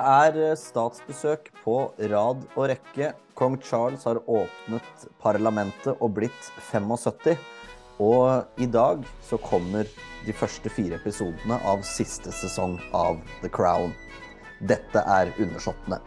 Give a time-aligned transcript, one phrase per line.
[0.00, 1.74] Det er eh, statsbesøk på
[2.08, 3.10] rad og rekke.
[3.36, 7.36] Kong Charles har åpnet parlamentet og blitt 75.
[8.00, 9.84] Og i dag så kommer
[10.24, 13.92] de første fire episodene av siste sesong av The Crown.
[14.64, 16.00] Dette er Undersåttene.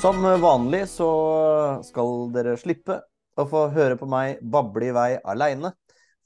[0.00, 1.08] Som vanlig så
[1.88, 3.00] skal dere slippe
[3.42, 5.72] å få høre på meg bable i vei aleine.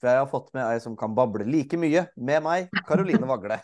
[0.00, 3.60] For jeg har fått med ei som kan bable like mye med meg, Karoline Vagle.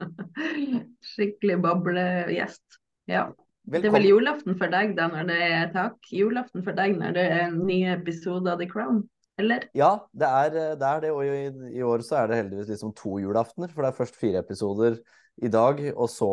[1.12, 2.80] Skikkelig bablegjest.
[3.10, 3.28] Ja.
[3.70, 5.98] Det er vel julaften for deg da når det er tak?
[6.10, 9.02] Julaften for deg når det er en ny episode av The Crown?
[9.40, 9.66] Eller?
[9.76, 12.94] Ja, det er det, er det og i, i år så er det heldigvis liksom
[12.96, 13.70] to julaftener.
[13.72, 14.98] For det er først fire episoder
[15.40, 16.32] i dag, og så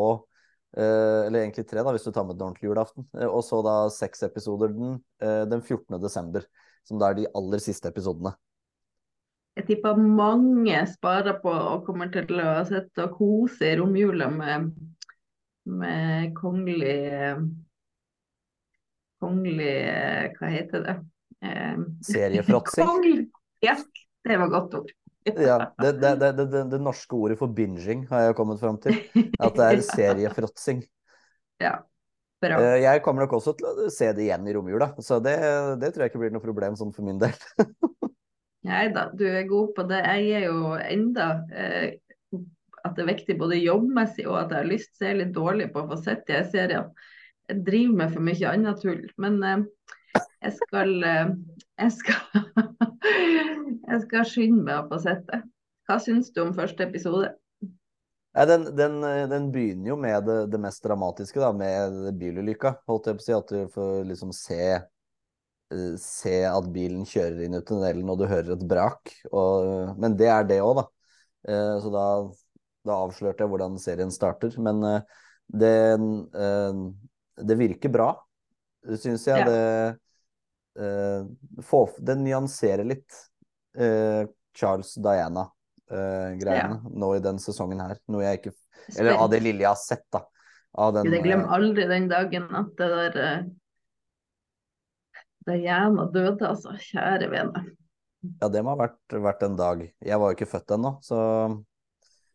[0.78, 3.08] Eller egentlig tre, da, hvis du tar med den ordentlige julaften.
[3.18, 5.98] Eh, og så da seks episoder den, eh, den 14.
[6.02, 6.46] desember.
[6.88, 8.36] Som da er de aller siste episodene.
[9.58, 14.70] Jeg tipper mange sparer på og kommer til å sitte og kose i romjula med,
[15.66, 17.00] med kongelig
[19.18, 19.74] Kongelig
[20.38, 20.96] Hva heter det?
[21.42, 22.86] Eh, Seriefråtsing.
[22.92, 23.26] Kongelig!
[23.66, 23.74] Ja,
[24.30, 24.94] det var godt ord.
[25.36, 28.98] Ja, det, det, det, det, norske ordet for binging har jeg kommet fram til.
[29.40, 30.82] At det er seriefråtsing.
[31.64, 31.78] Ja,
[32.44, 32.60] bra.
[32.62, 35.38] Eh, Jeg kommer nok også til å se det igjen i romjula, så det,
[35.82, 37.36] det tror jeg ikke blir noe problem sånn for min del.
[38.68, 40.02] Nei da, du er god på det.
[40.04, 41.96] Jeg er jo enda eh,
[42.84, 45.36] at det er viktig både jobbmessig og at jeg har lyst, så jeg er litt
[45.36, 47.08] dårlig på å få sett de seriene.
[47.48, 49.06] Jeg driver med for mye annet tull.
[49.24, 49.62] Men eh,
[50.44, 51.30] jeg skal eh,
[51.78, 52.44] jeg skal,
[53.92, 55.44] jeg skal skynde meg opp og sette.
[55.88, 57.32] Hva syns du om første episode?
[58.38, 59.00] Ja, den, den,
[59.32, 62.76] den begynner jo med det, det mest dramatiske, da, med bilulykka.
[62.90, 63.34] Holdt jeg på å si.
[63.38, 64.60] At du får liksom se,
[65.74, 69.14] eh, se at bilen kjører inn i tunnelen, og du hører et brak.
[69.32, 70.86] Og, men det er det òg, da.
[71.50, 72.06] Eh, Så da,
[72.86, 74.54] da avslørte jeg hvordan serien starter.
[74.62, 75.74] Men eh, det,
[77.48, 78.12] det virker bra,
[79.00, 79.40] syns jeg.
[79.40, 79.50] Ja.
[79.50, 80.07] Det,
[81.64, 83.14] få- det nyanserer litt
[83.78, 84.24] eh,
[84.58, 87.98] Charles Diana-greiene nå i den sesongen her.
[88.12, 88.54] Noe jeg ikke
[89.00, 90.24] Eller av det lille jeg har sett, da.
[90.78, 93.46] Av den, Jeg glemmer eh, aldri den dagen at det der eh,
[95.48, 96.74] Diana døde, altså.
[96.90, 97.64] Kjære vene.
[98.42, 99.82] ja, det må ha vært, vært en dag.
[100.04, 101.18] Jeg var jo ikke født ennå, så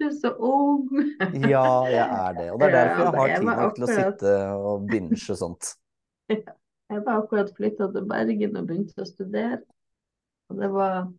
[0.01, 0.89] Du er så ung.
[1.53, 2.49] ja, jeg er det.
[2.55, 5.75] Og det er derfor jeg har tid nok til å sitte og binche sånt.
[6.93, 9.63] Jeg var akkurat flytta til Bergen og begynte å studere.
[10.53, 11.11] Og det var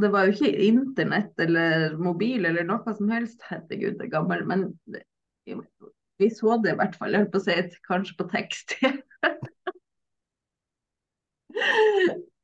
[0.00, 3.42] Det var jo ikke internett eller mobil eller noe som helst.
[3.50, 4.46] Herregud, det er gammel.
[4.48, 5.02] Men det,
[6.18, 7.12] vi så det i hvert fall.
[7.12, 8.76] Jeg holdt på å si kanskje på tekst.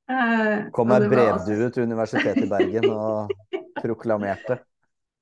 [0.08, 3.32] Eh, Kom ei det altså- brevdue til Universitetet i Bergen og
[3.84, 4.56] proklamerte.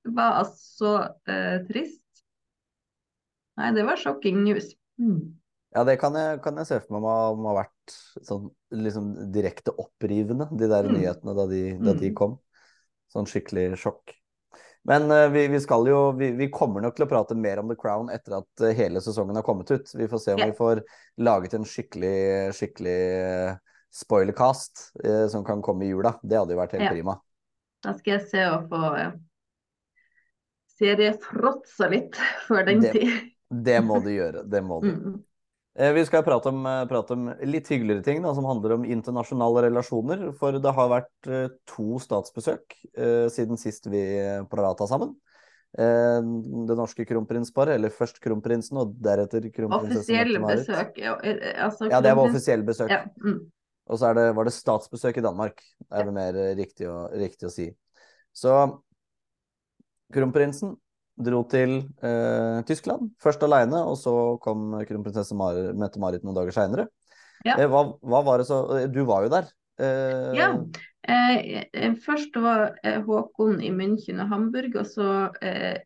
[0.06, 0.92] Det var altså
[1.26, 2.22] eh, trist.
[3.58, 4.68] Nei, det var shocking news.
[5.02, 5.34] Mm.
[5.76, 9.74] Ja, det kan jeg, kan jeg se for meg må, ha vært sånn liksom direkte
[9.76, 10.94] opprivende, de der Mm.
[10.96, 12.14] nyhetene da de, da de Mm.
[12.16, 12.38] kom.
[13.12, 14.14] Sånn skikkelig sjokk.
[14.88, 17.68] Men uh, vi, vi skal jo vi, vi kommer nok til å prate mer om
[17.68, 19.90] The Crown etter at uh, hele sesongen har kommet ut.
[19.98, 20.50] Vi får se om yeah.
[20.52, 20.80] vi får
[21.18, 22.16] laget en skikkelig,
[22.54, 23.56] skikkelig eh,
[23.90, 24.92] spoilercast
[25.32, 26.12] som kan komme i jula.
[26.22, 26.92] Det hadde jo vært helt yeah.
[26.94, 27.16] prima.
[27.82, 29.12] Da skal jeg se å få eh,
[30.78, 33.32] seriefråtsa litt før den Det- tid.
[33.50, 34.42] Det må du gjøre.
[34.50, 34.90] Det må du.
[34.90, 35.24] Mm.
[35.78, 38.84] Eh, Vi skal prate om, eh, prate om litt hyggeligere ting da, som handler om
[38.84, 40.32] internasjonale relasjoner.
[40.38, 44.02] For det har vært eh, to statsbesøk eh, siden sist vi
[44.48, 45.12] prata sammen.
[45.76, 46.22] Eh,
[46.68, 50.00] det norske kronprinsparet, eller først kronprinsen og deretter kronprinsessen.
[50.00, 50.96] Offisielle besøk.
[51.02, 51.18] Ja,
[51.68, 52.90] altså, Ja, det var offisielle besøk.
[52.90, 53.44] Ja, mm.
[53.86, 55.60] Og så er det, var det statsbesøk i Danmark.
[55.78, 57.68] Det er vel mer riktig å, riktig å si.
[58.34, 58.56] Så
[60.12, 60.74] kronprinsen
[61.16, 64.12] dro til eh, Tyskland, først alene, og så
[64.44, 66.88] kom kronprinsesse Mar Mette-Marit noen dager seinere.
[67.44, 67.56] Ja.
[67.56, 69.48] Eh, hva, hva var det så eh, Du var jo der.
[69.80, 70.50] Eh, Ja.
[71.06, 75.28] Eh, først var eh, Håkon i München og Hamburg, og så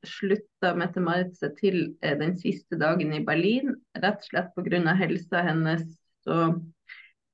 [0.09, 3.75] slutta Mette-Marit seg til den siste dagen i Berlin.
[4.01, 4.95] Rett og slett pga.
[4.97, 5.85] helsa hennes.
[6.25, 6.55] Så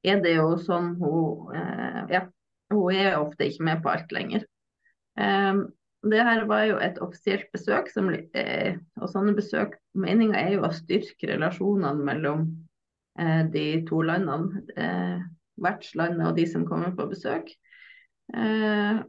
[0.06, 2.26] er det jo sånn hun eh, Ja,
[2.72, 4.46] hun er ofte ikke med på alt lenger.
[5.19, 5.62] Eh,
[6.12, 10.67] det her var jo et offisielt besøk, som, eh, og sånne besøk Meninga er jo
[10.67, 12.47] å styrke relasjonene mellom
[13.19, 14.64] eh, de to landene.
[14.76, 15.25] Eh,
[15.62, 17.50] vertslandet og de som kommer på besøk.
[18.35, 19.03] Eh,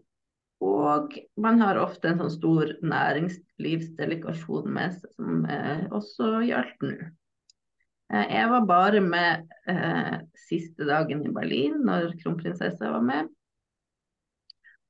[0.64, 6.98] og man har ofte en sånn stor næringslivsdelegasjon med seg, som eh, også gjaldt nå.
[8.08, 10.14] Jeg var bare med eh,
[10.48, 13.34] siste dagen i Berlin, når kronprinsessa var med.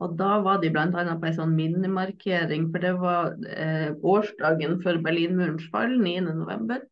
[0.03, 0.89] Og da var de bl.a.
[0.91, 6.83] på en sånn minnemarkering, for det var eh, årsdagen for Berlinmurens fall, 9.11.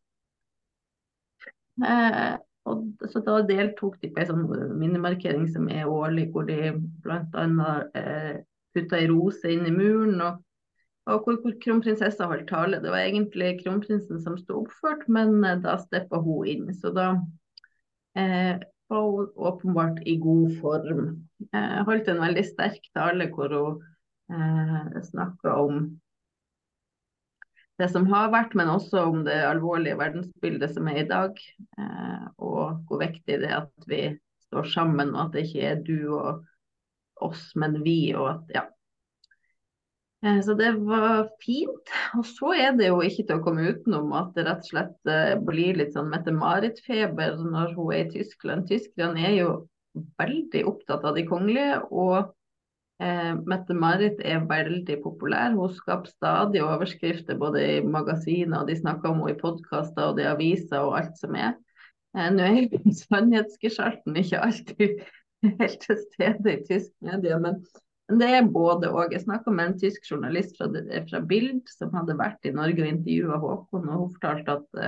[1.86, 2.34] Eh,
[2.66, 6.74] og, så da deltok de på en sånn minnemarkering som er årlig, hvor de
[7.04, 7.46] bl.a.
[7.94, 8.34] Eh,
[8.74, 10.18] putta ei rose inn i muren.
[10.20, 10.42] og
[11.06, 12.80] og hvor, hvor kronprinsessa holdt tale.
[12.82, 16.72] Det var egentlig kronprinsen som sto oppført, men eh, da steppa hun inn.
[16.74, 17.12] Så da
[18.18, 18.56] eh,
[18.92, 21.06] hun åpenbart i god form.
[21.52, 23.80] Eh, holdt en veldig sterk tale hvor hun
[24.32, 25.88] eh, snakka om
[27.76, 31.40] det som har vært, men også om det alvorlige verdensbildet som er i dag.
[31.78, 34.02] Eh, og hvor viktig det er at vi
[34.48, 36.46] står sammen, og at det ikke er du og
[37.26, 38.14] oss, men vi.
[38.14, 38.64] og at ja,
[40.42, 41.90] så det var fint.
[42.18, 45.10] Og så er det jo ikke til å komme utenom at det rett og slett
[45.10, 48.66] eh, blir litt sånn Mette-Marit-feber når hun er i Tyskland.
[48.70, 49.50] Tyskerne er jo
[50.20, 52.32] veldig opptatt av de kongelige, og
[53.02, 55.54] eh, Mette-Marit er veldig populær.
[55.56, 60.20] Hun skaper stadig overskrifter både i magasiner, og de snakker om henne i podkaster og
[60.22, 61.54] i aviser og alt som er.
[62.16, 65.02] Eh, nå er jo sannhetsgestalten ikke alltid
[65.60, 67.60] helt til stede i tysk media, men
[68.08, 69.14] men det er både og.
[69.14, 70.68] Jeg snakka med en tysk journalist fra,
[71.08, 74.78] fra, Bild som hadde vært i Norge og intervjua Håkon, og hun fortalte at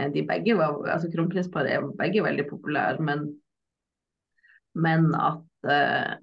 [0.00, 3.28] uh, de begge var, altså kronprinsparet er begge veldig populære, men,
[4.74, 6.18] men at uh,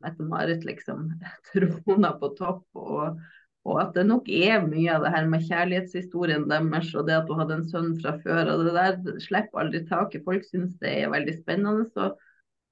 [0.00, 1.10] Mette-Marit liksom
[1.50, 2.64] trona på topp.
[2.78, 3.18] Og,
[3.66, 7.28] og, at det nok er mye av det her med kjærlighetshistorien deres og det at
[7.28, 8.54] hun hadde en sønn fra før.
[8.54, 10.24] og Det der slipper aldri taket.
[10.28, 11.90] Folk syns det er veldig spennende.
[11.90, 12.12] så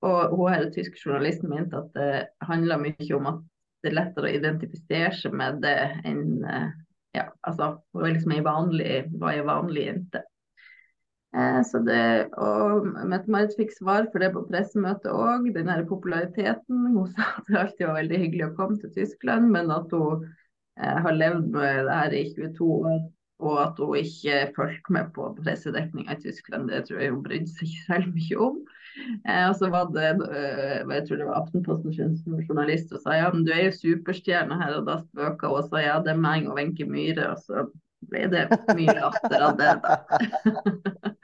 [0.06, 2.10] og hun her tyske journalisten mente at det
[2.46, 3.40] handla mye om at
[3.82, 6.68] det er lettere å identifisere seg med det enn eh,
[7.16, 8.90] ja, altså hun er liksom ei vanlig,
[9.20, 10.22] var ei vanlig jente.
[11.36, 16.88] Eh, så det, og Mette-Marit fikk svar for det på pressemøtet òg, den her populariteten.
[16.94, 20.24] Hun sa at det alltid var veldig hyggelig å komme til Tyskland, men at hun
[20.80, 22.98] eh, har levd med det her i 22 år.
[23.38, 27.52] Og at hun ikke fulgte med på pressedekninga i Tyskland, det tror jeg hun brydde
[27.54, 28.62] seg ikke mye om.
[29.28, 33.28] Eh, og så var det eh, jeg tror det var Aftenpostens journalist og sa ja,
[33.32, 36.22] men du er jo superstjerne her, og da spøka hun og sa ja, det er
[36.22, 37.32] meg og Wenche Myhre.
[37.34, 37.66] Og så
[38.08, 38.46] ble det
[38.78, 39.96] mye latter av det, da.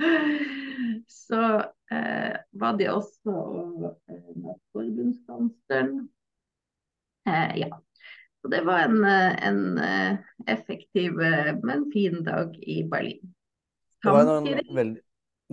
[1.24, 1.42] så
[1.94, 3.38] eh, var de også
[3.80, 5.96] med eh, forbundskansleren.
[7.28, 7.70] Eh, ja.
[8.42, 9.62] Så det var en, eh, en
[10.50, 11.16] effektiv,
[11.64, 13.32] men fin dag i Berlin.
[14.04, 15.04] Samtidig, det var en veldig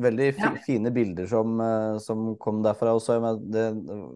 [0.02, 0.52] Veldig ja.
[0.66, 2.94] fine bilder som, eh, som, kom derfra.
[2.98, 3.18] Også.
[3.54, 3.66] Det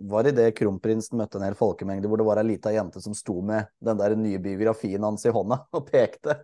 [0.09, 3.15] var i det kronprinsen møtte en hel folkemengde hvor det var ei lita jente som
[3.17, 6.39] sto med den der nye biografien hans i hånda og pekte.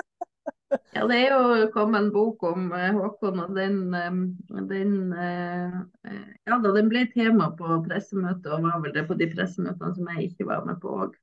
[0.96, 4.20] ja, det er jo kommet en bok om uh, Håkon, og den, um,
[4.68, 9.94] den Ja da, den ble tema på pressemøtet, og var vel det på de pressemøtene
[9.96, 11.16] som jeg ikke var med på òg.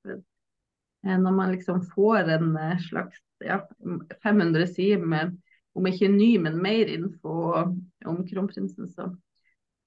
[1.07, 3.61] Når man liksom får en slags ja,
[4.25, 5.37] 500 sider med
[5.77, 7.35] om ikke ny, men mer info
[8.07, 9.11] om kronprinsen, så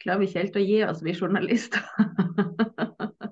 [0.00, 1.84] klarer vi ikke helt å gi oss, vi journalister.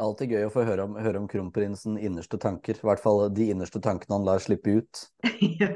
[0.00, 2.78] Det er alltid gøy å få høre om, høre om kronprinsen innerste tanker.
[2.78, 5.02] I hvert fall de innerste tankene han lar slippe ut.
[5.60, 5.74] ja,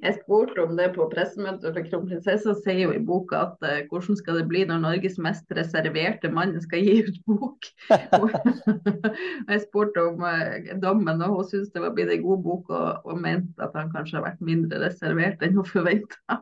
[0.00, 4.16] jeg spurte om det på pressemøtet for kronprinsessa, sier jo i boka at uh, hvordan
[4.16, 7.68] skal det bli når Norges mest reserverte mann skal gi ut bok?
[8.16, 12.72] og jeg spurte om uh, dommen, og hun syntes det var blitt en god bok,
[12.72, 16.40] og, og mente at han kanskje har vært mindre reservert enn hun forventa.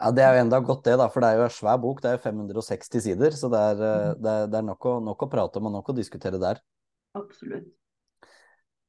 [0.00, 2.02] Ja, Det er jo enda godt det, da, for det er jo en svær bok.
[2.02, 4.20] Det er jo 560 sider, så det er, eh, mm.
[4.24, 6.62] det er, det er nok, å, nok, å, prate om og nok å diskutere der.
[7.18, 7.68] Absolutt.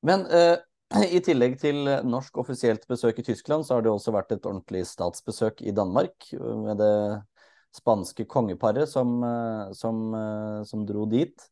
[0.05, 0.57] Men uh,
[1.17, 4.85] i tillegg til norsk offisielt besøk i Tyskland, så har det også vært et ordentlig
[4.89, 6.95] statsbesøk i Danmark med det
[7.75, 10.01] spanske kongeparet som, eh, som,
[10.67, 11.51] som dro dit.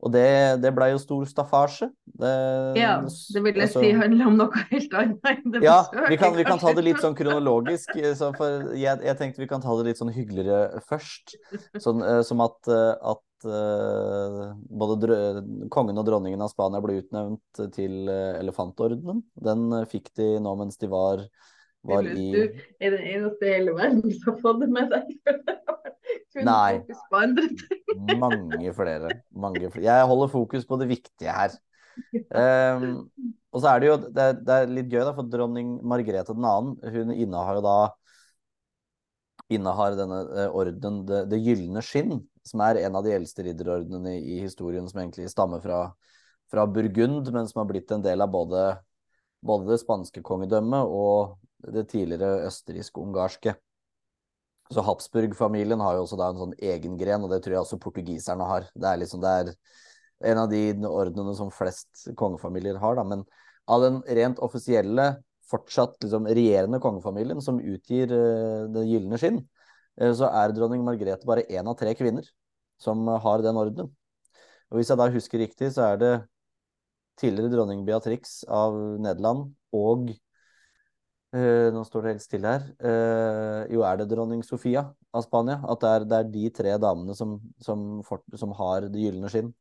[0.00, 0.26] Og det,
[0.62, 1.90] det blei jo stor staffasje.
[2.20, 2.30] Det,
[2.80, 5.78] ja, det vil jeg altså, si handler om noe helt annet ja,
[6.08, 7.92] Vi kan, vi kan ta det litt sånn kronologisk.
[8.16, 11.36] Så for jeg, jeg, tenkte vi kan ta det litt sånn hyggeligere først.
[11.76, 15.14] Sånn, uh, som at, uh, at både
[15.72, 19.22] kongen og dronningen av Spania ble utnevnt til elefantordenen.
[19.32, 21.22] Den fikk de nå mens de var,
[21.86, 22.40] var i Du
[22.80, 25.14] er den eneste i hele verden som har fått det med deg.
[26.46, 26.80] Nei.
[28.20, 29.10] mange flere.
[29.30, 29.86] Mange flere.
[29.86, 31.56] Jeg holder fokus på det viktige her.
[32.30, 33.08] Um,
[33.50, 36.36] og så er det jo det er, det er, litt gøy, da, for dronning Margrethe
[36.36, 36.60] 2.
[36.94, 37.78] hun innehar jo da
[39.50, 44.14] innehar denne uh, orden Det, det gylne skinn, som er en av de eldste ridderordnene
[44.16, 45.82] i, i historien, som egentlig stammer fra,
[46.52, 48.68] fra Burgund, men som har blitt en del av både
[49.46, 51.36] både det spanske kongedømmet og
[51.74, 53.54] det tidligere østerriksk-ungarske.
[54.70, 57.80] Så Habsburg-familien har jo også da en sånn egen gren, og det tror jeg også
[57.82, 58.68] portugiserne har.
[58.74, 59.52] Det er liksom det er
[60.30, 63.04] en av de ordnene som flest kongefamilier har, da.
[63.06, 63.24] Men
[63.70, 65.12] av den rent offisielle,
[65.50, 69.40] fortsatt liksom regjerende kongefamilien som utgir uh, Det gylne skinn,
[69.98, 72.28] uh, så er dronning Margrethe bare én av tre kvinner
[72.80, 73.90] som har den ordenen.
[74.70, 76.12] Og hvis jeg da husker riktig, så er det
[77.20, 80.10] tidligere dronning Beatrix av Nederland og
[81.30, 82.62] Uh, nå står det helt stille her.
[82.82, 84.82] Uh, jo, er det dronning Sofia
[85.14, 85.60] av Spania?
[85.70, 89.30] At det er, det er de tre damene som, som, fort, som, har det gylne
[89.30, 89.52] skinn.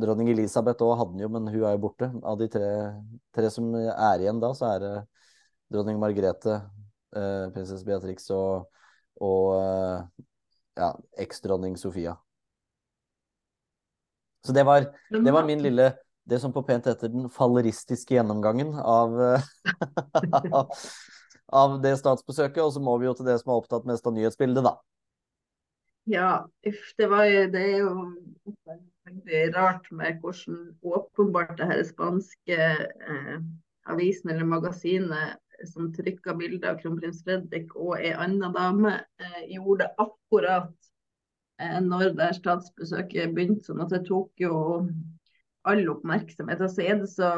[0.00, 2.12] Dronning Elisabeth òg hadde den jo, men hun er jo borte.
[2.22, 2.68] Av de tre,
[3.34, 4.92] tre, som er igjen da, så er det
[5.74, 6.60] dronning Margrethe,
[7.18, 8.70] uh, prinsesse Beatrix og,
[9.18, 9.58] og
[10.78, 10.92] ja,
[11.26, 12.14] eks-dronning Sofia.
[14.46, 15.90] Så det var, det var min lille
[16.30, 19.16] det som på pent heter den falleristiske gjennomgangen av,
[21.62, 22.62] av det statsbesøket.
[22.62, 24.76] Og så må vi jo til det som har opptatt mest av nyhetsbildet, da.
[26.10, 27.90] Ja, uff, det, var jo, det er jo
[29.06, 33.36] veldig rart med hvordan åpenbart det her spanske eh,
[33.90, 35.36] avisen eller magasinet
[35.68, 40.72] som trykka bilder av kronprins Fredrik og ei anna dame, eh, gjorde akkurat
[41.60, 43.68] eh, når det statsbesøket begynte.
[43.68, 44.54] Sånn at det tok jo
[45.68, 46.60] all oppmerksomhet.
[46.60, 47.30] Og så er det så,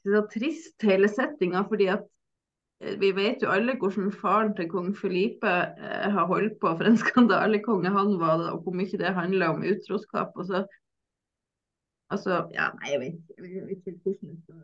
[0.00, 2.04] så trist, hele settinga, fordi at
[2.80, 6.88] eh, vi vet jo alle hvordan faren til kong Felipe eh, har holdt på for
[6.88, 10.34] en skandalekonge han var, og hvor mye det handler om utroskap.
[10.36, 10.66] og så
[12.12, 14.58] Altså, ja, nei, jeg vet, jeg vet ikke hvordan det skal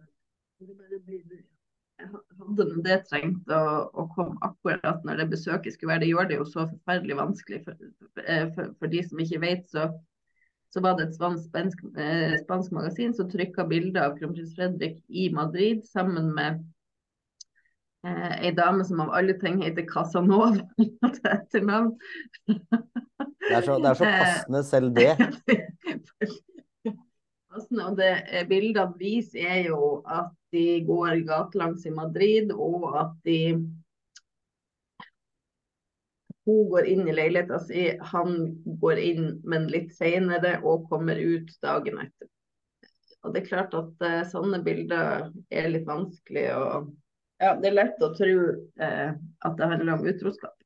[2.00, 6.04] hadde det trengt å, å, komme akkurat når det besøket skulle være.
[6.04, 9.66] Det gjør det jo så forferdelig vanskelig for, for, for de som ikke vet.
[9.70, 9.88] Så
[10.70, 15.26] så var det et spansk, eh, spansk magasin som trykka bilder av kronprins Fredrik i
[15.34, 16.60] Madrid sammen med
[18.06, 20.52] eh, ei dame som av alle ting heter Casanova
[21.16, 21.90] til etternavn.
[22.46, 25.10] Det er så, det er så passende, selv det.
[27.50, 32.92] passende, og det eh, bildene viser, er jo at de går gatelangs i Madrid, og
[33.00, 33.40] at de
[36.48, 38.36] hun går inn i leiligheta si, han
[38.80, 42.30] går inn, men litt senere, og kommer ut dagen etter.
[43.20, 46.64] Og det er klart at uh, sånne bilder er litt vanskelig å
[47.40, 48.32] Ja, det er lett å tro
[48.80, 50.56] uh, at det handler om utroskap.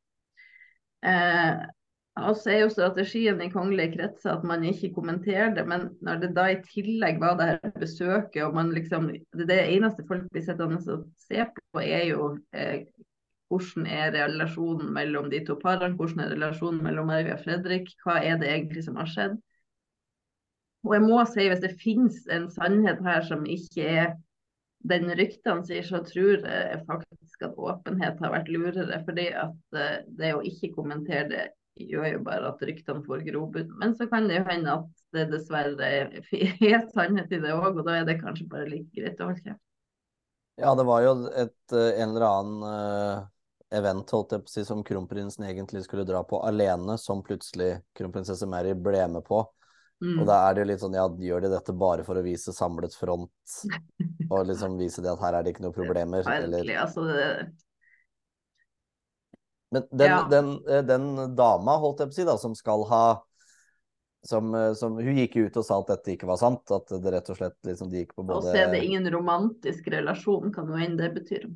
[1.05, 1.67] Uh,
[2.15, 6.21] og så er jo strategien i kongelige kretser at man ikke kommenterer det, men når
[6.23, 10.29] det da i tillegg var det her besøket, og man liksom Det, det eneste folk
[10.31, 12.87] blir sittende og ser på, er jo eh,
[13.55, 15.95] hvordan er relasjonen mellom de to parene?
[15.99, 17.93] Hvordan er relasjonen mellom Maria og Fredrik?
[18.03, 19.41] Hva er det egentlig som har skjedd?
[20.85, 24.15] Og jeg må si, hvis det finnes en sannhet her som ikke er
[24.85, 29.01] den ryktene sier, så tror jeg faktisk at åpenhet har vært lurere.
[29.07, 31.47] fordi at eh, det å ikke kommentere det
[31.89, 33.73] gjør jo bare at ryktene får grobunn.
[33.81, 37.87] Men så kan det jo hende at det dessverre er sannhet i det òg, og
[37.89, 39.63] da er det kanskje bare like greit å holde kjeft.
[40.61, 43.25] Ja, det var jo et, eh, en eller annen eh,
[43.77, 47.77] event holdt jeg på å si, som kronprinsen egentlig skulle dra på alene, som plutselig
[47.99, 49.43] kronprinsesse Mary ble med på.
[50.05, 50.19] Mm.
[50.21, 52.53] Og da er det jo litt sånn, ja, gjør de dette bare for å vise
[52.53, 53.59] samlet front?
[54.31, 56.27] Og liksom vise det at her er det ikke noen problemer?
[56.35, 56.75] Eller...
[56.83, 57.29] Altså, det...
[59.75, 60.19] Men den, ja.
[60.31, 63.05] den, eh, den, dama, holdt jeg på å si, da, som skal ha
[64.25, 66.63] som, eh, som, Hun gikk jo ut og sa at dette ikke var sant.
[66.73, 69.09] At det rett og slett liksom, de gikk på både Og så er det ingen
[69.13, 71.49] romantisk relasjon, kan jo enn det betyr.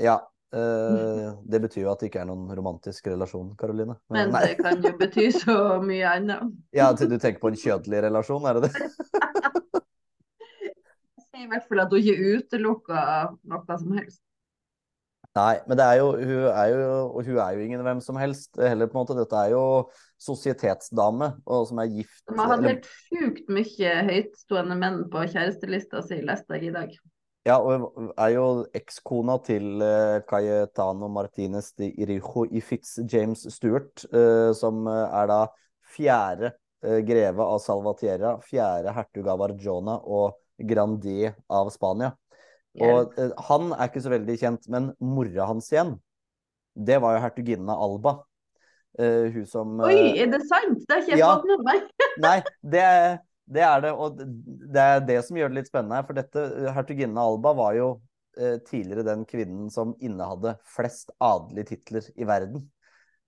[0.00, 0.18] Ja,
[0.52, 3.96] Uh, det betyr jo at det ikke er noen romantisk relasjon, Karoline.
[4.12, 4.42] Men Nei.
[4.50, 6.50] det kan jo bety så mye annet.
[6.76, 8.72] Ja, du tenker på en kjødelig relasjon, er det det?
[11.16, 14.20] Jeg sier i hvert fall at hun ikke utelukker noe som helst.
[15.32, 18.18] Nei, men det er jo, hun er jo, og hun er jo ingen hvem som
[18.20, 19.16] helst heller, på en måte.
[19.16, 19.62] Dette er jo
[20.20, 22.20] sosietetsdame, og som er gift.
[22.28, 26.92] Man hatt helt sjukt mye høytstående menn på kjærestelista si, leste jeg i dag.
[27.42, 28.44] Ja, og er jo
[28.76, 35.30] ekskona til uh, Cayetano Martinez de Irijo i Fitz James Stewart, uh, som uh, er
[35.30, 35.40] da
[35.94, 40.32] fjerde greve av Salvatierra, fjerde hertug av Arjona og
[40.66, 42.08] Grandi av Spania.
[42.82, 43.12] Og
[43.46, 45.92] han er ikke så veldig kjent, men mora hans igjen,
[46.74, 48.14] det var jo hertuginnen av Alba.
[48.98, 50.82] hun som Oi, er det sant?
[50.88, 51.86] Det har ikke jeg ja, fått med meg.
[52.26, 52.34] nei,
[52.74, 53.06] det er
[53.52, 54.20] det er det, og
[54.74, 56.06] det er det som gjør det litt spennende her.
[56.08, 57.88] For dette, hertuginnen Alba var jo
[58.38, 62.64] eh, tidligere den kvinnen som innehadde flest adelige titler i verden.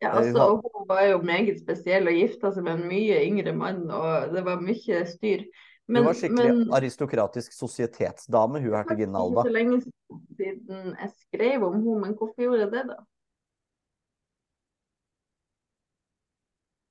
[0.02, 3.54] Ja, altså, altså, Hun var jo meget spesiell og gifta seg med en mye yngre
[3.56, 5.46] mann, og det var mye styr.
[5.86, 11.66] hun Men, var skikkelig men aristokratisk sosietetsdame, hun hertuginnen ikke så lenge siden jeg skrev
[11.66, 13.00] om henne, men hvorfor gjorde jeg det, da?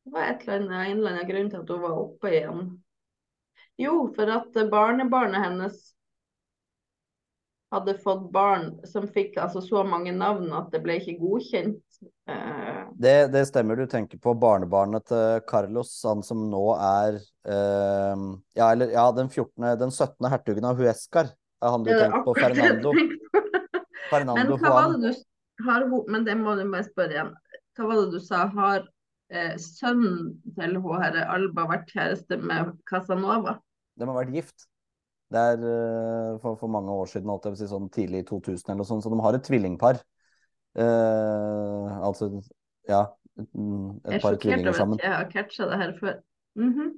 [0.03, 2.65] Det var et eller annet, en eller annen grunn til at hun var oppe igjen.
[3.81, 5.79] Jo, for at barnebarnet hennes
[7.73, 11.81] hadde fått barn som fikk altså så mange navn at det ble ikke godkjent.
[12.29, 18.25] Eh, Det, det stemmer, du tenker på barnebarnet til Carlos, han som nå er eh,
[18.59, 20.29] Ja, eller ja, den 14., den 17.
[20.29, 21.33] hertugen av Huescar.
[21.63, 22.35] Er han du er tenker på?
[22.37, 22.93] Fernando.
[22.93, 22.99] på.
[22.99, 27.31] Men Fernando hva var det du har Men det må du bare spørre igjen.
[27.77, 28.45] Hva var det du sa?
[28.53, 28.85] Har
[29.33, 33.57] eh, sønnen til hun herre Alba vært kjæreste med Casanova?
[33.97, 34.67] De har vært gift.
[35.33, 38.23] Det er eh, for, for mange år siden, holdt jeg på å si, sånn tidlig
[38.23, 40.01] i 2000 eller noe sånt, så de har et tvillingpar.
[40.73, 42.29] Eh, altså,
[42.89, 43.05] ja,
[43.37, 45.01] et, Jeg er par sjokkert tvillinger over sammen.
[45.01, 46.19] at jeg har catcha det her før.
[46.59, 46.93] Mhm.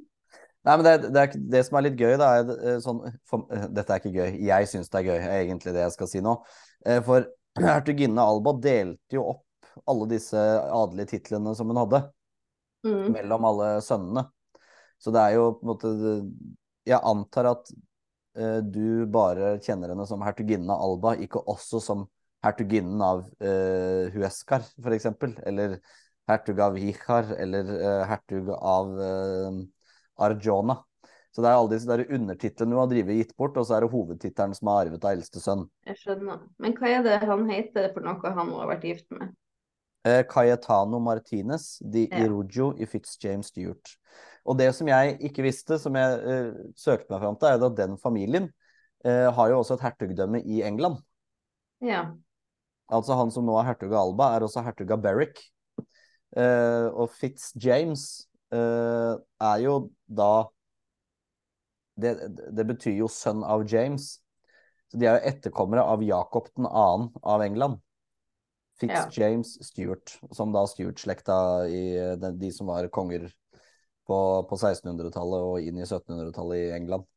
[0.66, 3.46] Nei, men det, det, er, det som er litt gøy, da, er eh, sånn for,
[3.54, 4.38] eh, Dette er ikke gøy.
[4.48, 6.40] Jeg syns det er gøy, er egentlig det jeg skal si nå.
[7.06, 7.28] For
[7.70, 9.44] hertuginne Alba delte jo opp
[9.92, 12.02] alle disse adelige titlene som hun hadde,
[12.86, 13.12] Mm.
[13.16, 14.28] mellom alle sønnene.
[15.02, 15.92] Så det er jo på en måte
[16.86, 17.70] Jeg antar at
[18.38, 22.06] uh, du bare kjenner henne som hertuginnen av Alba, ikke også som
[22.46, 25.34] hertuginnen av uh, Huescar, eksempel.
[25.46, 25.80] Eller
[26.30, 29.64] hertug av Híjar, eller uh, hertug av uh,
[30.28, 30.78] Arjona.
[31.36, 33.84] Så det er alle disse der undertitlene hun har drevet gitt bort, og så er
[33.84, 35.66] det hovedtittelen som er arvet av eldste sønn.
[35.90, 36.46] Jeg skjønner.
[36.64, 39.34] Men hva er det han heter for noe han har vært gift med?
[40.06, 42.22] Eh, Cayetano Martinez di Ja.
[42.26, 43.98] Irujo i Fitzjames Stewart.
[44.46, 47.78] Og det som jeg ikke visste, som jeg eh, søkte meg fram til, er at
[47.80, 48.52] den familien
[49.06, 51.00] eh, har jo også et hertugdømme i England.
[51.82, 52.12] Ja.
[52.94, 55.42] Altså han som nå er hertug av Alba, er også hertug av Berwick.
[56.38, 60.46] Eh, og Fitzjames eh, er jo da
[61.96, 62.12] det,
[62.54, 64.20] det betyr jo sønn av James.
[64.92, 66.70] Så de er jo etterkommere av Jakob 2.
[66.70, 67.82] av England.
[68.80, 71.38] Fitzjames Stuart, som da Stuart-slekta
[71.72, 71.84] i
[72.20, 73.30] de, de som var konger
[74.06, 74.18] på,
[74.50, 77.08] på 1600-tallet og inn i 1700-tallet i England.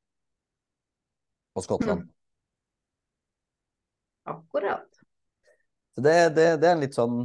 [1.59, 2.07] Og Skottland.
[4.29, 4.87] Akkurat.
[5.97, 7.25] Så det, det, det er en litt sånn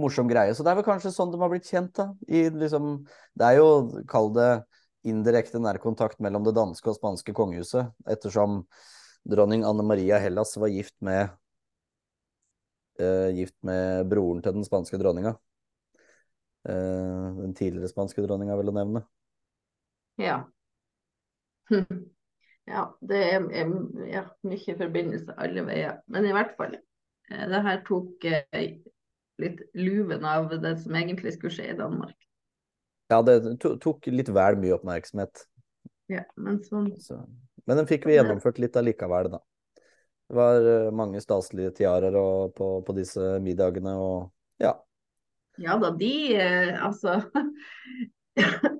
[0.00, 0.54] morsom greie.
[0.54, 2.08] Så det er vel kanskje sånn de har blitt kjent, da.
[2.26, 3.04] I liksom
[3.38, 3.68] Det er jo,
[4.10, 4.50] kall det
[5.06, 8.62] indirekte nærkontakt mellom det danske og spanske kongehuset, ettersom
[9.28, 11.28] dronning Anne Maria Hellas var gift med
[13.34, 15.34] gift med broren til den spanske dronninga.
[16.68, 19.04] Eh, den tidligere spanske dronninga, vil jeg nevne.
[20.18, 20.42] Ja.
[22.64, 23.72] Ja, det er, er
[24.08, 25.98] ja, mye forbindelse alle veier.
[26.08, 26.78] Men i hvert fall,
[27.28, 28.78] eh, det her tok eh,
[29.36, 32.16] litt luven av det som egentlig skulle skje i Danmark.
[33.12, 35.44] Ja, det tok litt vel mye oppmerksomhet.
[36.08, 37.18] Ja, men sånn Så.
[37.68, 39.42] Men den fikk vi gjennomført litt allikevel, da.
[40.28, 42.16] Det var eh, mange staselige tiarer
[42.56, 44.30] på, på disse middagene, og
[44.62, 44.76] ja.
[45.60, 46.14] Ja da, de
[46.82, 47.20] Altså.
[48.38, 48.74] altså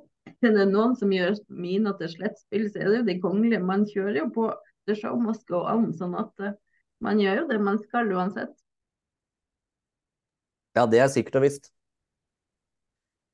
[0.45, 3.65] Er det noen som gjør mina til slett spill, så er det jo de kongelige.
[3.65, 4.49] Man kjører jo på
[4.89, 6.57] the show must go on, sånn at eh,
[7.05, 8.53] man gjør jo det man skal uansett.
[10.77, 11.71] Ja, det er sikkert og visst.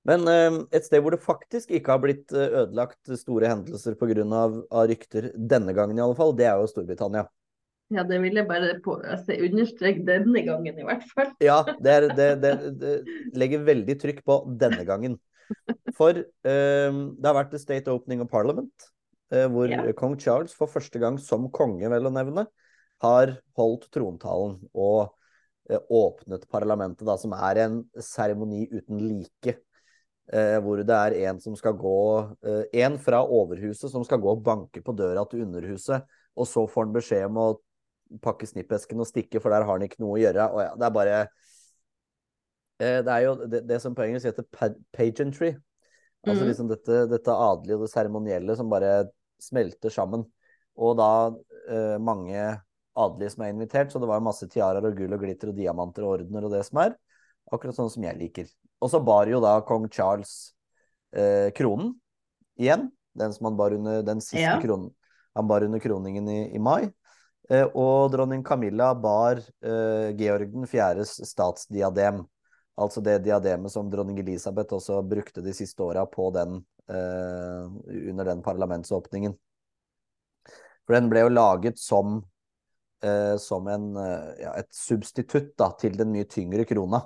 [0.07, 4.14] Men eh, et sted hvor det faktisk ikke har blitt eh, ødelagt store hendelser pga.
[4.31, 7.27] Av, av rykter, denne gangen i alle fall, det er jo Storbritannia.
[7.90, 11.33] Ja, det vil jeg bare på, altså, understreke denne gangen i hvert fall.
[11.42, 12.94] Ja, det, er, det, det, det
[13.38, 15.16] legger veldig trykk på denne gangen.
[15.98, 16.24] For eh,
[16.94, 18.90] det har vært the State Opening of Parliament,
[19.35, 19.83] eh, hvor Ja.
[19.98, 22.46] kong Charles for første gang som konge, vel å nevne,
[23.03, 25.11] har holdt trontalen og
[25.70, 29.57] eh, åpnet parlamentet, da, som er en seremoni uten like.
[30.31, 31.96] Eh, hvor det er en som skal gå
[32.46, 36.07] eh, En fra overhuset som skal gå og banke på døra til underhuset,
[36.38, 37.48] og så får han beskjed om å
[38.23, 40.46] pakke snippesken og stikke, for der har han ikke noe å gjøre.
[40.55, 41.18] Og ja, det er bare
[42.81, 45.53] eh, Det er jo det, det som på engelsk heter pa- pageantry.
[46.27, 46.49] Altså mm.
[46.51, 48.94] liksom dette, dette adelige og det seremonielle som bare
[49.40, 50.27] smelter sammen.
[50.81, 51.11] Og da
[51.70, 52.42] eh, mange
[53.01, 56.05] adelige som er invitert, så det var masse tiaraer og gull og glitter og diamanter
[56.05, 56.96] og ordener og det som er.
[57.51, 58.51] Akkurat sånn som jeg liker.
[58.81, 60.53] Og så bar jo da kong Charles
[61.16, 61.94] eh, kronen
[62.61, 62.88] igjen.
[63.18, 64.59] Den som han bar under den siste Ja.
[64.62, 64.90] kronen.
[65.38, 66.90] Han bar under kroningen i, i mai.
[67.50, 72.22] Eh, og dronning Camilla bar eh, Georg den fjerdes statsdiadem.
[72.80, 77.64] Altså det diademet som dronning Elisabeth også brukte de siste åra eh,
[78.10, 79.34] under den parlamentsåpningen.
[80.86, 82.22] For den ble jo laget som,
[83.38, 83.84] som en,
[84.40, 87.04] ja, et substitutt da, til den mye tyngre krona.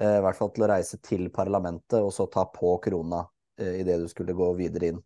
[0.00, 3.20] I hvert fall til å reise til parlamentet og så ta på krona
[3.60, 5.02] eh, idet du skulle gå videre inn.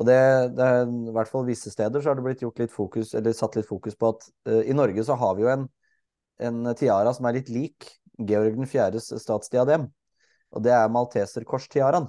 [0.00, 0.18] Og det,
[0.56, 3.36] det er, i hvert fall visse steder så har det blitt gjort litt fokus, eller
[3.36, 5.66] satt litt fokus på at uh, i Norge så har vi jo en,
[6.40, 9.88] en tiara som er litt lik Georg 4.s statsdiadem.
[10.52, 12.08] Og det er malteserkorstiaraen.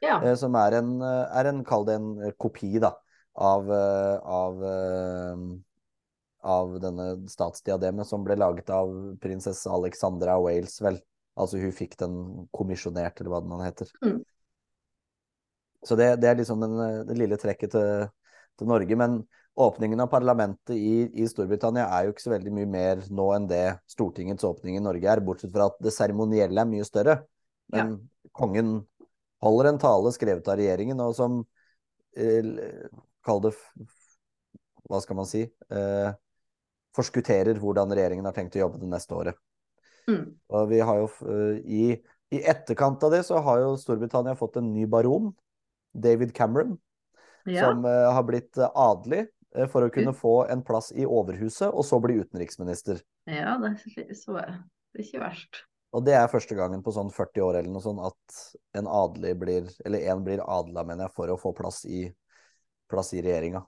[0.00, 0.20] Ja.
[0.24, 2.94] Uh, som er en, er en kall det en kopi, da,
[3.36, 4.64] av, av
[6.40, 10.96] av denne statsdiademet som ble laget av prinsesse Alexandra Wales, vel.
[11.40, 12.14] Altså hun fikk den
[12.54, 13.92] kommisjonert, eller hva den heter.
[14.04, 14.18] Mm.
[15.86, 16.76] Så det, det, er liksom den,
[17.08, 18.08] det lille trekket til,
[18.58, 18.98] til, Norge.
[19.00, 19.20] Men
[19.60, 23.48] åpningen av parlamentet i, i, Storbritannia er jo ikke så veldig mye mer nå enn
[23.50, 27.20] det Stortingets åpning i Norge er, bortsett fra at det seremonielle er mye større.
[27.72, 28.28] Men ja.
[28.36, 28.74] kongen
[29.44, 31.40] holder en tale skrevet av regjeringen, og som
[32.16, 32.44] eh,
[33.24, 33.52] Kall det
[34.88, 35.44] Hva skal man si?
[35.44, 36.10] Eh,
[36.96, 39.36] forskutterer hvordan regjeringen har tenkt å jobbe det neste året.
[40.10, 40.24] Mm.
[40.50, 41.84] Og vi har jo eh, i,
[42.34, 45.30] i etterkant av det så har jo Storbritannia fått en ny baron
[45.92, 46.78] David Cameron,
[47.44, 47.64] ja.
[47.64, 49.26] som uh, har blitt uh, adelig
[49.56, 53.02] uh, for å kunne få en plass i Overhuset, og så bli utenriksminister.
[53.30, 53.76] Ja, det
[54.18, 54.60] så jeg.
[54.90, 55.64] Det er ikke verst.
[55.94, 58.40] Og det er første gangen på sånn 40 år eller noe sånt at
[58.78, 62.04] en adelig blir, eller en blir adla, mener jeg, for å få plass i,
[62.90, 63.64] plass i regjeringa.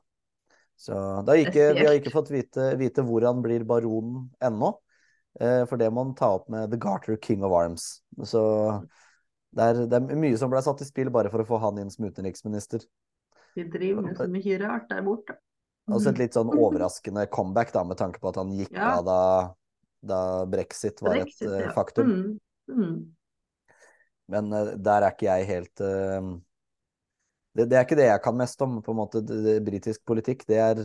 [0.78, 0.94] Så
[1.38, 4.70] ikke, vi har ikke fått vite, vite hvor han blir baron ennå.
[5.38, 7.84] For det må han ta opp med The Garter King of Arms.
[8.26, 8.42] Så
[9.52, 11.80] det er, det er, mye som ble satt i spill bare for å få han
[11.82, 12.84] inn som utenriksminister.
[13.56, 15.36] Vi driver med så mye rart der borte.
[15.90, 18.94] Altså et litt sånn overraskende comeback, da, med tanke på at han gikk ja.
[18.94, 19.18] av da,
[20.00, 21.74] da, brexit var brexit, et ja.
[21.74, 22.12] faktum.
[22.12, 22.78] Mm.
[22.78, 22.96] Mm.
[24.32, 26.30] Men uh, der er ikke jeg helt uh,
[27.58, 29.24] det, det, er ikke det jeg kan mest om, på en måte.
[29.26, 30.84] Det, det, britisk politikk, det er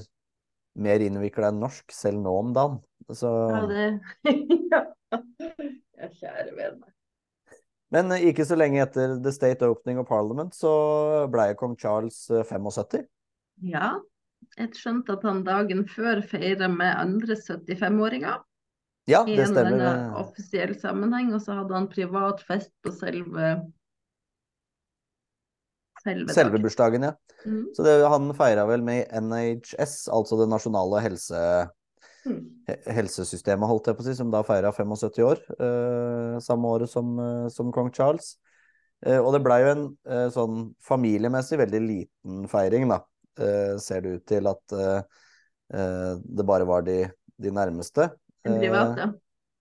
[0.78, 2.82] mer innvikla enn norsk, selv nå om dagen.
[3.16, 3.88] Så Ja, det
[5.98, 6.97] Ja, kjære vene.
[7.96, 10.72] Men ikke så lenge etter The State Opening of Parliament så
[11.32, 13.00] ble kong Charles 75.
[13.00, 13.08] Eh,
[13.72, 13.94] ja,
[14.58, 18.44] jeg skjønte at han dagen før feira med andre 75-åringer.
[19.08, 19.80] Ja, det stemmer.
[19.80, 23.58] I en offisiell sammenheng, og så hadde han privat fest på selve
[26.08, 27.16] Selve, selve bursdagen, ja.
[27.44, 27.64] Mm.
[27.76, 31.40] Så det, han feira vel med NHS, altså det nasjonale helse
[32.88, 35.42] helsesystemet, holdt jeg på å si, som da feira 75 år.
[35.58, 38.36] Eh, samme året som, eh, som kong Charles.
[39.06, 43.04] Eh, og det blei jo en eh, sånn familiemessig veldig liten feiring, da.
[43.78, 44.74] Ser det ut til at
[45.70, 47.04] det bare var de,
[47.38, 48.08] de nærmeste.
[48.42, 48.98] Privat,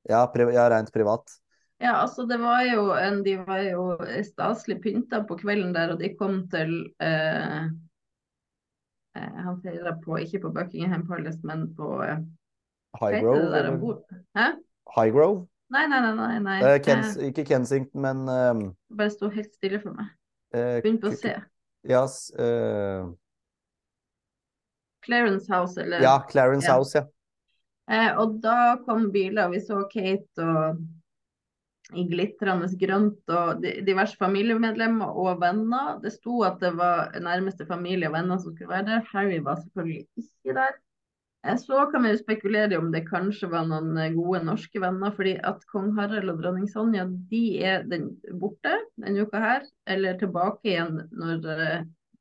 [0.08, 0.22] ja.
[0.32, 1.34] Pri ja, rent privat.
[1.82, 6.00] Ja, altså det var jo en, De var jo staselig pynta på kvelden der, og
[6.00, 6.72] de kom til
[7.04, 7.66] eh,
[9.12, 11.90] Han feira på, ikke på Buckingham Palace, men på
[13.00, 13.98] Highgrove?
[14.36, 14.46] Hæ?
[14.96, 15.46] Highgrove?
[15.68, 16.38] Nei, nei, nei.
[16.38, 16.58] nei.
[16.62, 18.62] Uh, Kens, ikke Kensington, men um,
[18.96, 20.12] Bare sto helt stille for meg.
[20.54, 21.34] Uh, Begynn på se.
[21.86, 23.10] Ja, uh,
[25.06, 26.02] Clarence House, eller?
[26.02, 26.76] Ja, Clarence ja.
[26.76, 28.14] House, ja.
[28.18, 30.84] og da kom biler, vi så Kate og
[31.94, 36.00] i glitrende grønt og diverse familiemedlemmer og venner.
[36.02, 39.04] Det sto at det var nærmeste familie og venner som skulle være der.
[39.12, 40.74] Harry var selvfølgelig ikke der.
[41.46, 45.36] Eh, så kan vi spekulere om det kanskje var noen eh, gode norske venner, fordi
[45.46, 50.72] at kong Harald og dronning Sonja de er den borte denne uka her, eller tilbake
[50.72, 51.44] igjen når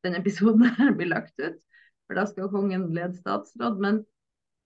[0.05, 1.57] denne episoden her blir lagt ut.
[2.05, 3.81] For da skal kongen lede statsråd.
[3.81, 4.03] Men,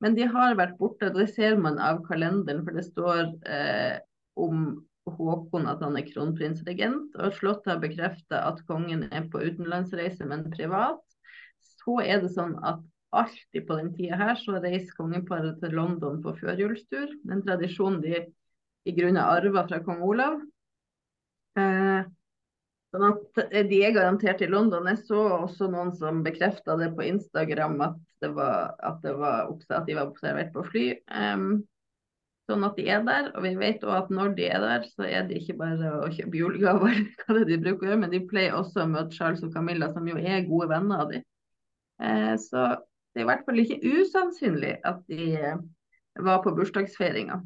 [0.03, 3.97] men de har vært borte, det ser man av kalenderen, for det står eh,
[4.39, 4.69] om
[5.09, 10.43] Håkon at han er kronprinsregent, og Slottet har bekreftet at kongen er på utenlandsreise, men
[10.53, 11.01] privat.
[11.79, 16.21] Så er det sånn at alltid på den tida her så reiser kongeparet til London
[16.23, 17.15] på førjulstur.
[17.31, 18.23] En tradisjon de
[18.87, 20.39] i grunnen arva fra kong Olav.
[21.59, 22.05] Eh,
[22.93, 24.87] sånn at de er garantert i London.
[24.91, 29.51] Jeg så også noen som bekrefta det på Instagram, at det var, at det var
[29.69, 30.85] at de var observert på fly.
[31.07, 31.51] Um,
[32.49, 33.31] sånn at de er der.
[33.35, 36.09] Og vi vet òg at når de er der, så er det ikke bare å
[36.13, 39.45] kjøpe julegaver, hva det de bruker å gjøre, men de pleier også å møte Charles
[39.45, 41.25] og Camilla, som jo er gode venner av dem.
[41.99, 42.65] Eh, så
[43.19, 45.57] det er i hvert fall ikke usannsynlig at de eh,
[46.23, 47.41] var på bursdagsfeiringa.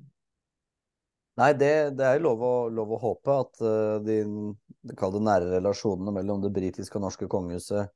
[1.42, 4.20] Nei, det, det er lov å, lov å håpe at uh, de,
[4.86, 7.90] de nære relasjonene mellom det britiske og norske kongehuset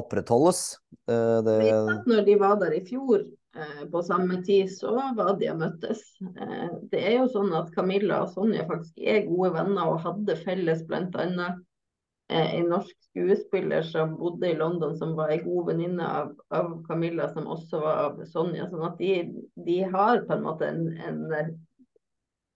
[0.00, 0.62] opprettholdes.
[1.04, 1.58] Uh, det...
[2.08, 3.28] Når de var der i fjor
[3.92, 6.00] på samme tid, så var de og møttes.
[6.90, 10.80] det er jo sånn at Camilla og Sonja faktisk er gode venner og hadde felles
[10.88, 11.60] bl.a Eh,
[12.28, 17.28] en norsk skuespiller som bodde i London, som var en god venninne av, av, Camilla,
[17.32, 18.68] som også var av Sonja.
[18.70, 19.12] Sånn at de,
[19.66, 21.20] de har på en måte en, en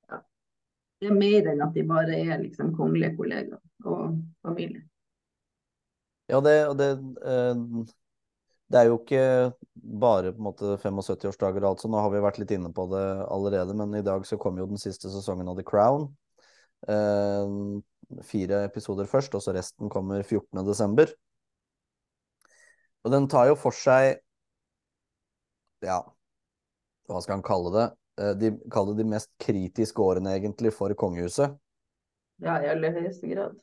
[0.09, 0.22] ja,
[1.00, 4.87] Det er mer enn at de bare er liksom kongelige kollegaer og familie.
[6.28, 6.90] Ja, det, det
[7.24, 7.61] eh,
[8.68, 9.22] Det er jo ikke
[9.74, 11.92] bare på en måte 75-årsdager og alt sånt.
[11.92, 14.66] Nå har vi vært litt inne på det allerede, men i dag så kom jo
[14.68, 16.11] den siste sesongen av The Crown.
[18.24, 20.62] Fire episoder først, og så resten kommer 14.
[20.66, 21.10] desember.
[23.04, 24.18] Og den tar jo for seg
[25.84, 26.00] Ja,
[27.08, 27.86] hva skal han kalle det?
[28.18, 31.54] Eh, de kaller det de mest kritiske årene, egentlig, for kongehuset.
[32.42, 33.54] Ja, i aller høyeste grad.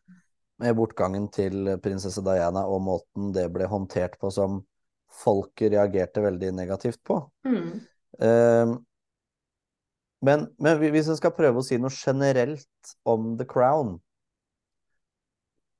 [0.63, 4.61] Med bortgangen til prinsesse Diana og måten det ble håndtert på som
[5.11, 7.19] folket reagerte veldig negativt på.
[7.47, 7.69] Mm.
[8.15, 8.75] Uh,
[10.25, 13.97] men, men, hvis jeg skal prøve å si noe generelt om The Crown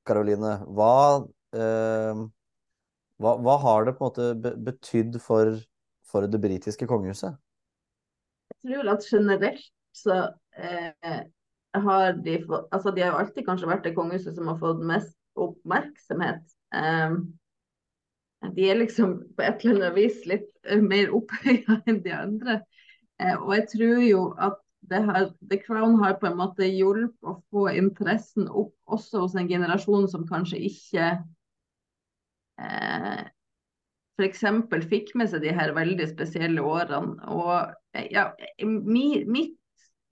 [0.06, 1.24] Karoline, hva,
[1.56, 2.20] eh,
[3.22, 5.56] hva, hva, har det på en måte betydd for,
[6.06, 7.38] for det britiske kongehuset?
[8.52, 10.18] Jeg tror at generelt så
[10.56, 11.22] eh,
[11.76, 14.84] har de fått Altså, de har jo alltid kanskje vært det kongehuset som har fått
[14.86, 16.44] mest oppmerksomhet.
[16.76, 17.18] Eh,
[18.56, 20.50] de er liksom på et eller annet vis litt
[20.84, 22.60] mer opphøya enn de andre.
[23.20, 27.38] Eh, og jeg tror jo at her, The Crown har på en måte hjulpet å
[27.52, 31.08] få interessen opp også hos en generasjon som kanskje ikke
[32.62, 33.24] eh,
[34.16, 34.44] f.eks.
[34.88, 37.18] fikk med seg de her veldig spesielle årene.
[37.28, 38.30] Og ja,
[38.64, 39.56] mi, mitt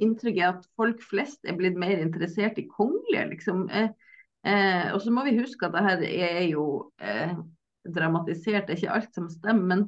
[0.03, 3.67] inntrykk er at folk flest er blitt mer interessert i kongelige, liksom.
[3.71, 3.91] Eh,
[4.45, 6.67] eh, og så må vi huske at det her er jo
[7.01, 7.37] eh,
[7.95, 9.69] dramatisert, det er ikke alt som stemmer.
[9.71, 9.87] men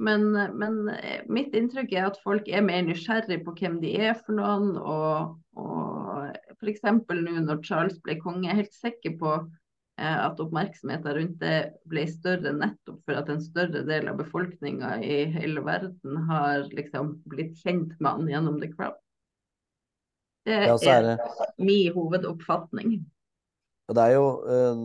[0.00, 4.14] men, men, eh, mitt inntrykk er at folk er mer nysgjerrig på hvem de er
[4.16, 4.72] for noen.
[4.80, 6.84] Og, og f.eks.
[6.86, 11.58] nå når Charles ble konge, jeg er helt sikker på eh, at oppmerksomheten rundt det
[11.90, 17.18] ble større nettopp for at en større del av befolkninga i hele verden har liksom
[17.28, 18.98] blitt kjent med han gjennom The Crown.
[20.48, 21.16] Det ja, er, det...
[21.60, 23.02] min hovedoppfatning.
[23.90, 24.84] Og det er jo uh,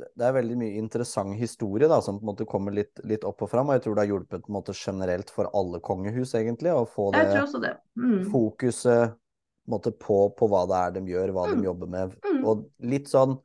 [0.00, 3.44] det er veldig mye interessant historie da, som på en måte kommer litt, litt opp
[3.44, 3.70] og fram.
[3.70, 6.86] Og jeg tror det har hjulpet på en måte generelt for alle kongehus, egentlig, å
[6.88, 7.24] få det,
[7.64, 7.72] det.
[8.00, 8.22] Mm.
[8.32, 11.56] fokuset på, måte, på, på, hva det er de gjør, hva mm.
[11.56, 12.14] de jobber med.
[12.26, 12.40] Mm.
[12.48, 13.38] Og litt sånn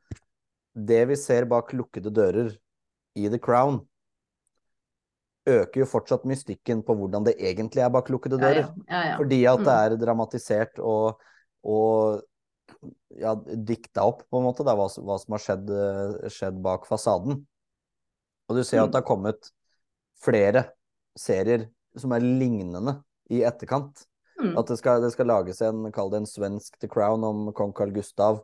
[0.75, 2.49] Det vi ser bak lukkede dører
[3.15, 3.79] i The Crown,
[5.47, 8.65] øker jo fortsatt mystikken på hvordan det egentlig er bak lukkede dører.
[8.89, 9.03] Ja, ja.
[9.11, 9.83] Ja, Fordi at det mm.
[9.85, 11.21] er dramatisert og,
[11.63, 12.25] og
[13.19, 16.87] ja, dikta opp, på en måte, da, hva, hva, som har skjedd, eh, skjedd, bak
[16.89, 17.41] fasaden.
[18.49, 19.49] Og du ser at det har kommet
[20.21, 20.67] flere
[21.17, 22.99] serier som er lignende
[23.33, 24.05] i etterkant.
[24.41, 24.53] Mm.
[24.59, 27.73] At det skal, det skal, lages en, kall det en svensk The Crown om kong
[27.75, 28.43] Carl Gustav.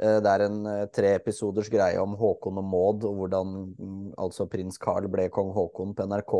[0.00, 0.60] Eh, det er en
[0.94, 5.96] treepisoders greie om Håkon og Maud, og hvordan mm, altså prins Carl ble kong Håkon
[5.98, 6.36] på NRK.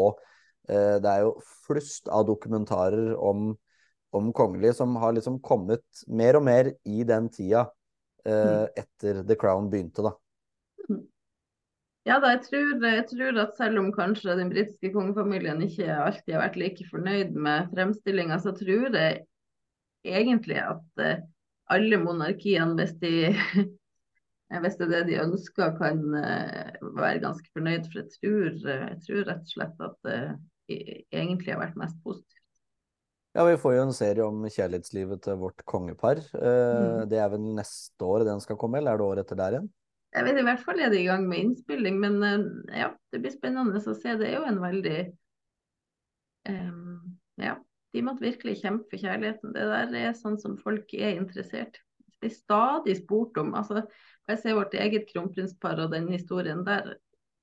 [0.62, 1.32] Det er jo
[1.66, 3.48] flust av dokumentarer om
[4.12, 7.66] om kongelige som har liksom kommet mer og mer i den tida
[8.26, 8.82] eh, mm.
[8.84, 10.12] etter The Crown begynte, da.
[10.88, 11.02] Mm.
[12.08, 16.34] Ja da, jeg tror, jeg tror, at selv om kanskje den britiske kongefamilien ikke alltid
[16.34, 19.22] har vært like fornøyd med fremstillinga, så tror jeg
[20.02, 21.22] egentlig at eh,
[21.70, 23.30] alle monarkiene, hvis, de,
[24.64, 27.86] hvis det er det de ønsker, kan eh, være ganske fornøyd.
[27.88, 30.20] For jeg tror, jeg tror rett og slett at det
[31.12, 32.41] egentlig har vært mest positivt.
[33.32, 36.18] Ja, vi får jo en serie om kjærlighetslivet til vårt kongepar.
[36.36, 37.06] Eh, mm.
[37.08, 39.68] Det er vel neste år den skal komme, eller er det året etter der igjen?
[40.12, 42.42] Jeg vet i hvert fall er det i gang med innspilling, men eh,
[42.82, 44.16] ja, det blir spennende å se.
[44.20, 44.98] Det er jo en veldig
[46.50, 46.98] um,
[47.40, 47.54] Ja,
[47.96, 49.54] de måtte virkelig kjempe for kjærligheten.
[49.56, 51.80] Det der er sånn som folk er interessert.
[52.20, 53.54] Det er stadig spurt om.
[53.56, 53.86] altså,
[54.28, 56.98] Jeg ser vårt eget kronprinspar og den historien der.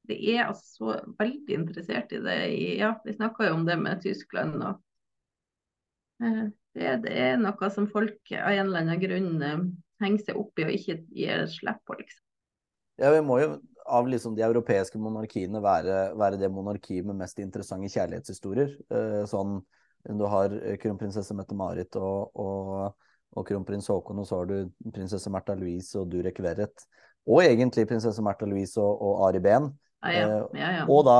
[0.09, 2.37] Det er altså så veldig interessert i det.
[2.77, 4.61] Ja, vi snakka jo om det med Tyskland.
[4.61, 4.77] og
[6.19, 9.65] det, det, er noe som folk av en eller annen grunn eh,
[10.03, 12.25] henger seg opp i og ikke gir slipp på, liksom.
[12.99, 13.53] Ja, vi må jo
[13.89, 18.73] av liksom de europeiske monarkiene være, være det monarkiet med mest interessante kjærlighetshistorier.
[18.91, 19.61] Eh, sånn
[20.19, 22.93] du har kronprinsesse Mette-Marit og, og,
[23.35, 26.85] og, kronprins Haakon, og så har du prinsesse Märtha Louise og Durek Verret.
[27.27, 29.67] Og egentlig prinsesse Märtha Louise og, og Ari Behn.
[30.07, 30.45] Ja.
[30.55, 30.85] Ja, ja.
[30.87, 31.17] Og da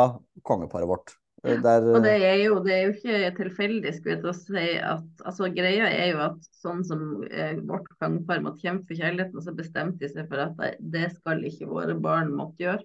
[0.48, 1.12] kongeparet vårt.
[1.44, 5.24] Eh, der, og det er, jo, det er jo ikke tilfeldig skulle jeg si at
[5.24, 9.56] altså Greia er jo at sånn som eh, vårt kongepar måtte kjempe for kjærligheten, så
[9.56, 12.84] bestemte de seg for at det, det skal ikke våre barn måtte gjøre.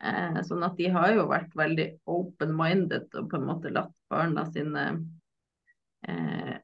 [0.00, 4.46] Eh, sånn at de har jo vært veldig open-minded og på en måte latt barna
[4.54, 4.84] sine
[6.08, 6.54] eh,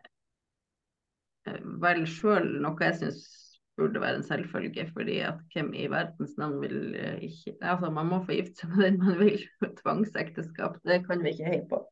[1.47, 3.21] eh vel sjøl noe jeg syns
[3.77, 8.09] burde være en selvfølge, fordi at hvem i verdens navn vil eh, ikke Altså, man
[8.11, 9.39] må få gifte seg med den man vil.
[9.83, 11.83] Tvangsekteskap, det kan vi ikke heie på.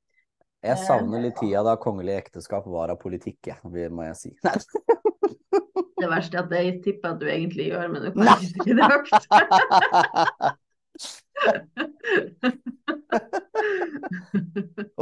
[0.64, 4.30] Jeg savner litt tida da kongelig ekteskap var av politikk, ja, må jeg si.
[6.00, 8.72] det verste er at jeg tipper at du egentlig gjør, men du kan ikke si
[8.72, 9.12] det høyt.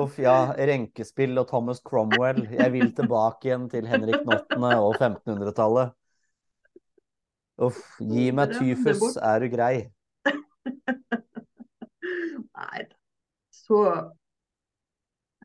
[0.02, 0.52] Uff, ja.
[0.56, 2.46] Renkespill og Thomas Cromwell.
[2.50, 4.78] Jeg vil tilbake igjen til Henrik den 8.
[4.82, 5.94] og 1500-tallet.
[7.62, 9.75] Uff, gi meg tyfus, er du grei.
[12.62, 12.81] Nei,
[13.55, 13.85] så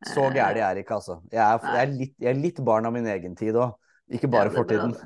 [0.05, 1.19] Så gæren er jeg ikke, altså.
[1.31, 3.77] Jeg er, jeg, er litt, jeg er, litt, barn av min egen tid òg,
[4.13, 4.97] ikke bare ja, fortiden.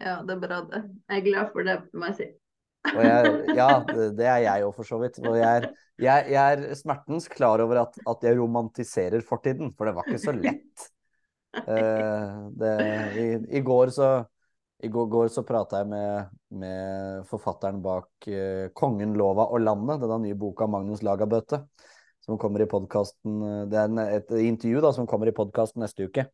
[0.00, 0.82] Ja, det er bra, det.
[1.10, 2.28] Jeg er glad for det, må jeg si.
[2.88, 3.68] Jeg, ja,
[4.16, 5.20] det er jeg òg, for så vidt.
[5.20, 5.68] Og jeg er,
[6.00, 10.22] jeg, jeg er smertens klar over at, at, jeg romantiserer fortiden, for det var ikke
[10.22, 10.88] så lett.
[11.50, 12.74] Uh, det,
[13.18, 13.26] i,
[13.58, 14.10] i, går så
[14.82, 20.22] i går, så prata jeg med, med, forfatteren bak uh, 'Kongen, lova og landet', denne
[20.24, 21.64] nye boka av Magnus Lagabøte
[22.30, 26.06] som kommer i podkasten eh, Det er et intervju da, som kommer i podkasten neste
[26.08, 26.28] uke.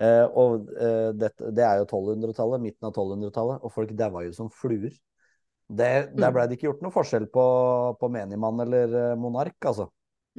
[0.00, 4.32] Uh, og uh, det, det, er jo 1200-tallet, midten av 1200-tallet, og folk daua jo
[4.32, 4.94] som fluer.
[5.68, 6.32] Det, der mm.
[6.32, 7.44] blei det ikke gjort noe forskjell på,
[8.00, 9.90] på menigmann eller monark, altså.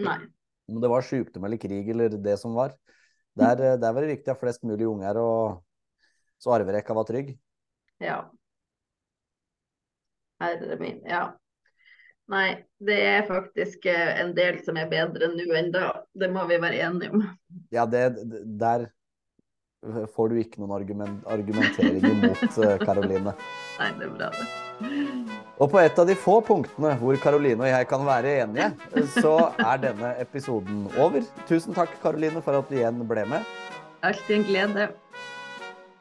[0.01, 0.17] Nei.
[0.69, 2.73] Om det var sykdom eller krig eller det som var.
[3.37, 5.61] Der, der var det viktig at flest mulig unger, og
[6.41, 7.33] så arverekka var trygg.
[8.03, 8.19] Ja.
[10.43, 11.27] Herre min, ja.
[12.31, 15.89] Nei, det er faktisk eh, en del som er bedre nå enn da.
[16.15, 17.23] Det må vi være enige om.
[17.75, 18.05] Ja, det,
[18.59, 18.87] der
[20.15, 22.43] får du ikke noen argument, argumentering imot
[22.85, 23.33] Karoline.
[23.35, 23.49] Eh,
[23.81, 24.47] Nei, det er bra, det.
[25.61, 28.71] Og på et av de få punktene hvor Karoline og jeg kan være enige,
[29.19, 31.21] så er denne episoden over.
[31.49, 33.53] Tusen takk, Karoline, for at du igjen ble med.
[34.03, 34.89] Alltid en glede.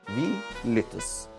[0.06, 1.31] Vi lyttes.